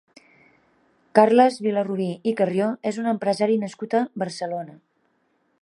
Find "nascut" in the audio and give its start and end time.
3.67-3.97